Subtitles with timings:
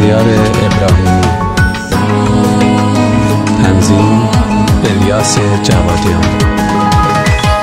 [0.00, 0.24] شهریار
[0.66, 1.20] ابراهیمی.
[3.62, 4.28] تنظیم
[4.84, 6.24] الیاس جوادیان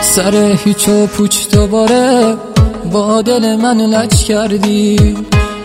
[0.02, 2.36] سر هیچ و پوچ دوباره
[2.92, 5.16] با دل من لج کردی.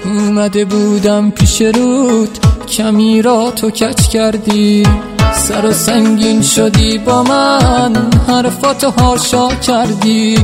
[0.04, 4.86] اومده بودم پیش رود کمی را تو کچ کردی.
[5.34, 7.92] سر و سنگین شدی با من
[8.28, 10.38] حرفاتو هاشا کردی.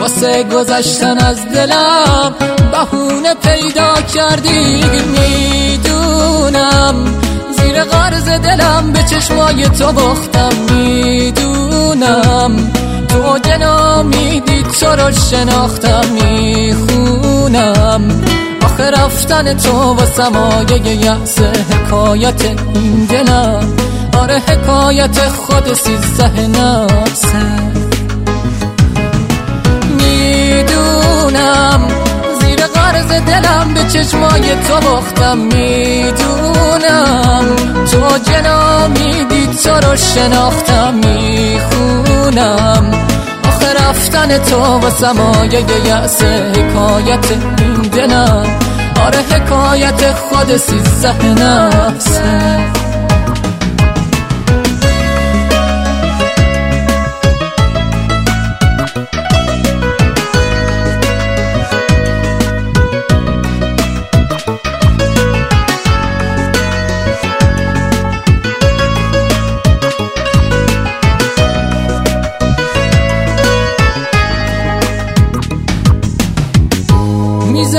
[0.00, 2.34] واسه گذشتن از دلم
[2.76, 6.94] بهونه پیدا کردی می‌دونم.
[7.58, 12.56] زیر غرز دلم به چشمای تو باختم می‌دونم.
[13.08, 13.56] تو که
[14.04, 18.08] میدی تو رو شناختم می‌خونم.
[18.64, 21.38] آخه رفتن تو و سمایه یعص
[21.70, 23.76] حکایت این دلم.
[24.22, 27.85] آره حکایت خود سیزده نفسه
[33.36, 36.26] دلم به چشمای تو باختم می‌دونم.
[37.92, 42.90] تو جنا میدی تو رو شناختم می‌خونم.
[43.48, 48.46] آخه رفتن تو و سمایه یعص حکایت این دلم.
[49.06, 52.58] آره حکایت خود سیزده نفسه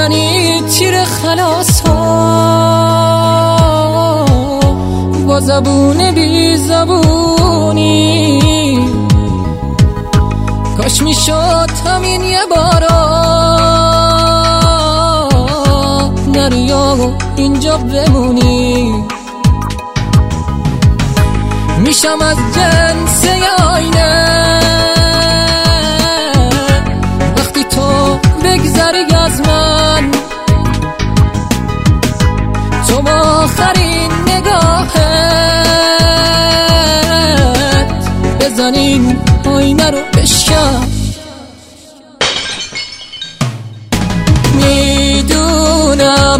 [0.08, 1.98] می‌زنی تیر خلاص ها
[5.28, 8.40] با زبون بی زبونی.
[10.78, 13.08] کاش می‌شد همین یه بارا.
[16.28, 16.98] نریا
[17.36, 19.04] اینجا بمونی.
[21.80, 23.26] میشم از جنس
[23.74, 24.62] آینه.
[27.38, 29.67] وقتی تو بگذری از من.
[44.54, 46.40] می‌دونم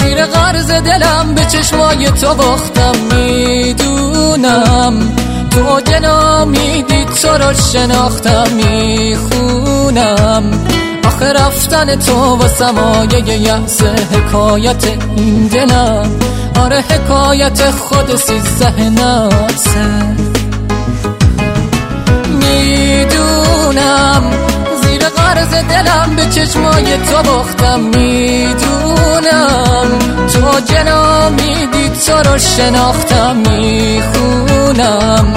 [0.00, 2.92] زیر غرز دلم به چشمای تو باختم.
[3.12, 4.94] می‌دونم
[5.50, 8.46] تو جنا میدی تو رو شناختم.
[8.52, 10.42] می‌خونم
[11.06, 14.84] آخه رفتن تو و سمایه یحس حکایت
[15.16, 16.10] این دلم.
[16.60, 20.14] آره حکایت خود سیزده نفسه
[25.44, 28.58] غرز دلم به چشمای تو باختم می‌دونم.
[30.32, 35.34] تو جنا میدی تو رو شناختم می‌خونم.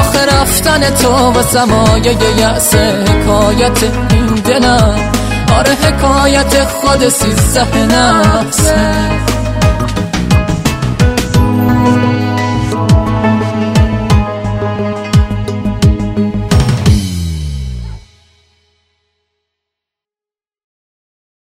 [0.00, 5.12] آخه رفتن تو و سمایه یأس حکایت این دلم.
[5.58, 9.23] آره حکایت خود سیزده نفسه